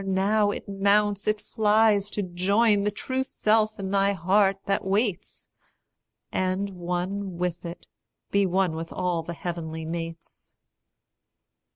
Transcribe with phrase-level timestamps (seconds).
[0.03, 5.47] now it mounts, it flies, To join the true self in thy heart that waits,
[6.31, 7.85] And, one with it,
[8.31, 10.55] be one with all the heavenly mates.